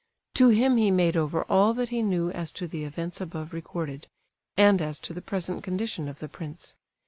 To 0.33 0.47
him 0.47 0.77
he 0.77 0.89
made 0.89 1.15
over 1.15 1.43
all 1.43 1.75
that 1.75 1.89
he 1.89 2.01
knew 2.01 2.31
as 2.31 2.51
to 2.53 2.65
the 2.65 2.85
events 2.85 3.21
above 3.21 3.53
recorded, 3.53 4.07
and 4.57 4.81
as 4.81 4.97
to 4.97 5.13
the 5.13 5.21
present 5.21 5.63
condition 5.63 6.07
of 6.07 6.17
the 6.17 6.27
prince. 6.27 6.75